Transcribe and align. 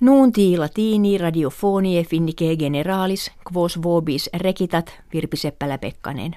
Nuunti 0.00 0.56
latini 0.56 1.18
radiofonie 1.18 2.04
finnike 2.04 2.56
generalis 2.56 3.30
quos 3.52 3.82
vobis 3.82 4.30
recitat 4.34 5.00
Virpi 5.12 5.36
Seppälä-Pekkanen. 5.36 6.36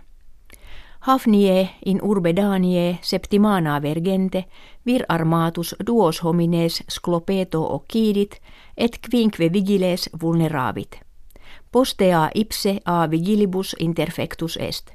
Hafnie 1.00 1.70
in 1.86 2.00
urbe 2.02 2.36
Danie 2.36 3.00
septimana 3.02 3.82
vergente 3.82 4.46
vir 4.86 5.04
armatus 5.10 5.76
duos 5.88 6.24
homines 6.24 6.84
sclopeto 6.90 7.74
occidit 7.74 8.40
et 8.78 9.00
quinque 9.12 9.54
vigiles 9.54 10.10
vulneravit. 10.22 11.00
Postea 11.72 12.30
ipse 12.36 12.80
a 12.86 13.12
vigilibus 13.12 13.76
interfectus 13.80 14.58
est. 14.58 14.92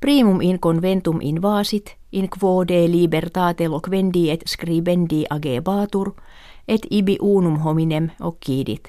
Primum 0.00 0.40
in 0.40 0.58
conventum 0.60 1.18
invasit, 1.22 1.96
in 2.12 2.28
quo 2.28 2.68
de 2.68 2.88
libertate 2.88 3.68
loquendi 3.68 4.30
et 4.30 4.42
scribendi 4.46 5.24
agebatur, 5.30 6.14
et 6.68 6.86
ibi 6.90 7.18
unum 7.20 7.58
hominem 7.58 8.10
occidit. 8.20 8.88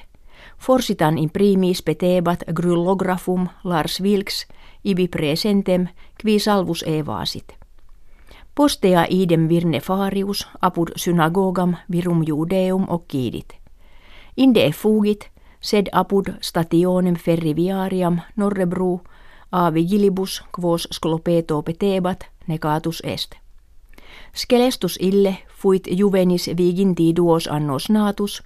Forsitan 0.57 1.17
in 1.17 1.29
primis 1.29 1.81
petebat 1.81 2.43
gryllographum 2.53 3.47
Lars 3.63 4.01
Wilks 4.01 4.47
ibi 4.83 5.07
presentem 5.07 5.87
qui 6.21 6.39
salvus 6.39 6.83
evasit. 6.87 7.55
Postea 8.55 9.05
idem 9.09 9.47
virne 9.49 9.79
farius 9.79 10.47
apud 10.61 10.89
synagogam 10.95 11.75
virum 11.91 12.23
judeum 12.27 12.85
occidit. 12.89 13.55
Inde 14.37 14.71
fugit, 14.71 15.29
sed 15.61 15.89
apud 15.91 16.33
stationem 16.41 17.15
ferriviariam 17.15 18.21
norrebru 18.35 18.99
a 19.51 19.73
vigilibus 19.73 20.43
quos 20.51 20.87
sclopeto 20.91 21.61
petebat 21.61 22.25
negatus 22.47 23.01
est. 23.03 23.35
Skelestus 24.33 24.97
ille 25.01 25.37
fuit 25.47 25.87
juvenis 25.91 26.49
viginti 26.57 27.15
duos 27.15 27.47
annos 27.47 27.89
natus, 27.89 28.43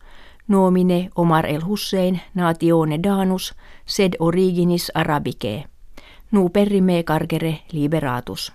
nomine 0.48 1.10
Omar 1.16 1.46
el 1.46 1.62
Hussein 1.66 2.22
natione 2.34 3.00
danus, 3.04 3.54
sed 3.86 4.14
originis 4.20 4.92
arabicae. 4.96 5.66
Nu 6.32 6.50
perrime 6.50 7.04
cargere 7.04 7.60
liberatus. 7.72 8.54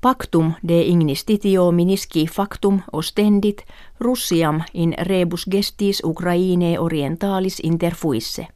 Pactum 0.00 0.52
de 0.68 0.82
ignistitio 0.82 1.72
minisci 1.72 2.26
factum 2.26 2.80
ostendit 2.92 3.62
Russiam 4.00 4.60
in 4.74 4.94
rebus 4.98 5.46
gestis 5.50 6.02
Ukraine 6.04 6.78
orientalis 6.80 7.60
interfuisse. 7.60 8.46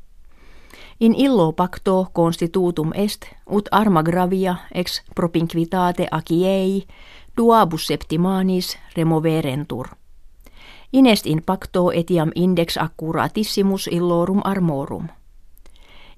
In 1.01 1.15
illo 1.15 1.53
pacto 1.53 2.11
constitutum 2.13 2.91
est, 2.95 3.27
ut 3.51 3.69
arma 3.71 4.03
gravia 4.03 4.57
ex 4.75 5.03
propinquitate 5.15 6.09
aciei 6.11 6.87
duabus 7.37 7.87
septimanis 7.87 8.79
removerentur. 8.97 9.89
Inest 10.93 11.27
in 11.27 11.43
pacto 11.43 11.91
etiam 11.91 12.31
index 12.35 12.77
accuratissimus 12.77 13.87
illorum 13.87 14.41
armorum. 14.45 15.09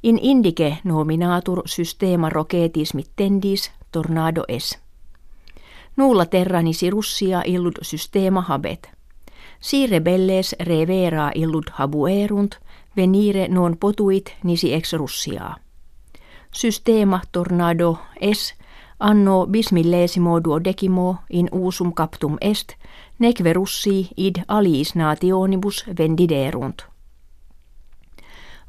In 0.02 0.18
indice 0.22 0.78
nominatur 0.84 1.62
systema 1.66 2.28
rocetis 2.28 2.94
mittendis 2.94 3.72
tornado 3.92 4.44
es. 4.48 4.78
Nulla 5.96 6.26
terranisi 6.26 6.90
Russia 6.90 7.42
illud 7.46 7.74
systema 7.82 8.40
habet. 8.40 8.90
Si 9.60 9.86
rebelles 9.86 10.56
revera 10.60 11.30
illud 11.34 11.70
habuerunt, 11.72 12.54
venire 13.00 13.48
non 13.48 13.76
potuit 13.76 14.36
nisi 14.44 14.74
ex 14.74 14.92
Russia. 14.92 15.56
Systema 16.52 17.20
tornado 17.32 17.98
es 18.20 18.54
anno 18.98 19.46
bismillesimo 19.46 20.40
duodecimo 20.44 21.16
in 21.30 21.48
usum 21.52 21.92
captum 21.92 22.36
est, 22.40 22.74
neque 23.18 23.52
Russi 23.52 24.08
id 24.16 24.42
aliis 24.48 24.94
nationibus 24.94 25.84
vendiderunt. 25.98 26.82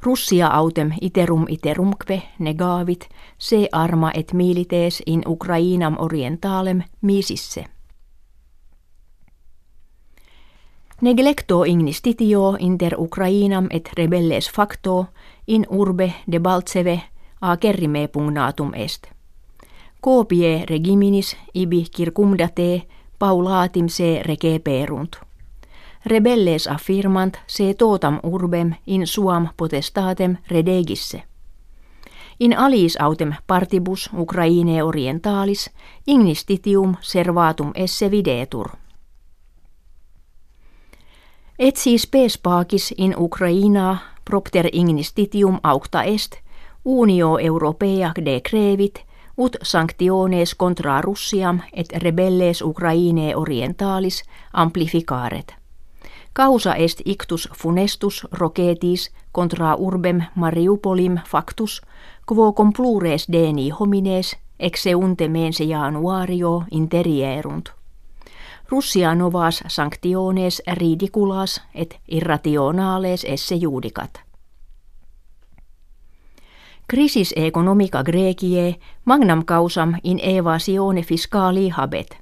Russia 0.04 0.48
autem 0.48 0.92
iterum 1.02 1.46
iterumque 1.50 2.22
negavit 2.40 3.10
se 3.38 3.68
arma 3.72 4.12
et 4.14 4.34
milites 4.34 5.04
in 5.06 5.22
Ukrainam 5.28 5.96
orientalem 6.00 6.82
misisse. 7.02 7.66
Neglecto 11.02 11.64
ignistitio 11.66 12.56
inter 12.60 12.96
Ukrainam 12.98 13.68
et 13.72 13.90
rebelles 13.98 14.50
facto 14.50 15.08
in 15.48 15.66
urbe 15.70 16.14
de 16.32 16.40
Baltseve 16.40 17.02
a 17.42 17.58
kerrime 17.58 18.08
pugnatum 18.08 18.74
est. 18.74 19.08
Copie 20.02 20.66
regiminis 20.66 21.38
ibi 21.54 21.86
circumdate 21.98 22.88
paulatim 23.20 23.88
se 23.88 24.22
receperunt. 24.24 25.16
Rebelles 26.06 26.68
affirmant 26.68 27.38
se 27.48 27.74
totam 27.74 28.20
urbem 28.24 28.74
in 28.86 29.08
suam 29.08 29.50
potestatem 29.58 30.38
redegisse. 30.48 31.24
In 32.40 32.58
alis 32.58 32.98
autem 33.02 33.34
partibus 33.48 34.10
Ukraine 34.14 34.84
orientalis 34.84 35.70
ignistitium 36.08 36.96
servatum 37.02 37.72
esse 37.76 38.12
videtur. 38.12 38.81
Et 41.62 41.76
siis 41.76 42.08
pespaakis 42.08 42.94
in 42.98 43.14
Ukraina 43.18 43.98
propter 44.26 44.70
ignistitium 44.74 45.60
aucta 45.64 46.04
est, 46.04 46.32
unio 46.86 47.38
europea 47.38 48.12
decrevit, 48.26 49.06
ut 49.38 49.58
sanctiones 49.64 50.56
contra 50.56 51.02
Russiam 51.02 51.60
et 51.74 51.88
rebelles 52.04 52.62
Ukraine 52.62 53.36
orientalis 53.36 54.24
amplificaret. 54.54 55.56
Causa 56.34 56.74
est 56.76 57.02
ictus 57.06 57.50
funestus 57.58 58.28
rocetis 58.32 59.12
contra 59.32 59.76
urbem 59.76 60.22
Mariupolim 60.36 61.18
factus, 61.28 61.82
quo 62.26 62.54
complures 62.54 63.28
deni 63.32 63.70
homines 63.80 64.38
exeunte 64.60 65.28
mense 65.28 65.68
januario 65.68 66.64
interierunt. 66.72 67.81
Russia 68.72 69.16
novas 69.16 69.64
sanctiones 69.68 70.62
ridiculas 70.74 71.62
et 71.74 72.00
irrationales 72.08 73.24
esse 73.24 73.56
judicat. 73.56 74.20
Crisis 76.88 77.34
economica 77.36 78.04
Grekie 78.04 78.80
magnam 79.06 79.46
causam 79.46 79.94
in 80.04 80.20
evasione 80.20 81.02
fiscali 81.02 81.70
habet. 81.70 82.18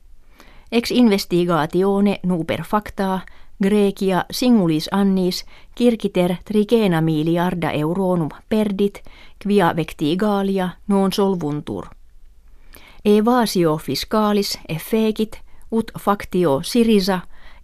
Ex 0.72 0.92
investigatione 0.92 2.20
nuper 2.24 2.64
facta 2.64 3.20
Grecia 3.64 4.26
singulis 4.31 4.90
annis 4.92 5.46
kirkiter 5.76 6.36
trigena 6.46 7.02
miliarda 7.02 7.72
euronum 7.72 8.30
perdit 8.50 9.04
quia 9.44 9.76
vectigalia 9.76 10.70
non 10.88 11.14
solvuntur. 11.14 11.86
Evasio 13.06 13.78
fiscalis 13.78 14.60
effekit 14.70 15.49
ut 15.72 15.91
factio 16.00 16.59
Sirisa 16.63 17.19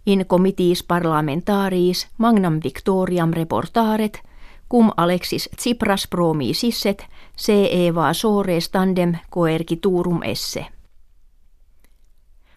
in 0.06 0.26
comitiis 0.26 0.82
parlamentaris 0.82 2.08
magnam 2.18 2.60
victoriam 2.64 3.32
reportaret, 3.32 4.22
cum 4.68 4.90
Alexis 4.96 5.48
Tsipras 5.56 6.06
promi 6.08 6.54
sisset, 6.54 7.06
se 7.36 7.68
eva 7.86 8.12
sore 8.12 8.60
standem 8.60 9.18
coerciturum 9.30 10.22
esse. 10.22 10.66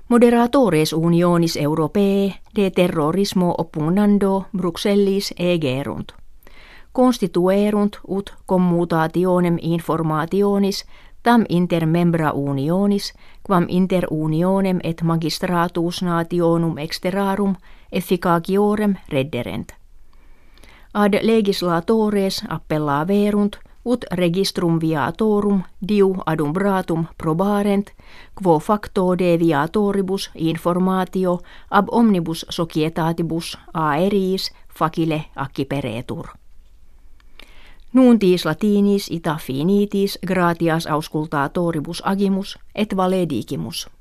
Moderatores 0.09 0.93
unionis 0.93 1.57
europee 1.57 2.33
de 2.55 2.71
terrorismo 2.71 3.55
oppugnando 3.57 4.45
Bruxellis 4.57 5.33
egerunt. 5.37 6.11
Constituerunt 6.91 7.99
ut 8.07 8.33
commutationem 8.45 9.57
informationis 9.61 10.85
tam 11.23 11.45
inter 11.49 11.85
membra 11.85 12.31
unionis, 12.31 13.13
quam 13.43 13.65
inter 13.69 14.07
unionem 14.11 14.79
et 14.83 15.01
magistratus 15.01 16.01
nationum 16.01 16.77
exterarum 16.77 17.55
efficaciorem 17.91 18.95
redderent. 19.09 19.73
Ad 20.93 21.19
legislatores 21.21 22.43
appellaverunt 22.49 23.59
ut 23.85 24.05
registrum 24.11 24.79
viatorum 24.79 25.63
diu 25.87 26.15
adumbratum 26.25 27.05
probarent, 27.17 27.91
quo 28.35 28.59
facto 28.59 29.15
deviatoribus 29.17 30.29
informatio 30.35 31.39
ab 31.69 31.87
omnibus 31.91 32.45
societatibus 32.49 33.57
aeris 33.73 34.51
facile 34.67 35.25
acciperetur. 35.35 36.27
Nuuntis 37.93 38.45
latinis 38.45 39.07
ita 39.11 39.35
finitis 39.41 40.19
gratias 40.27 40.87
auscultatoribus 40.87 42.01
agimus 42.05 42.57
et 42.75 42.97
valedigimus. 42.97 43.89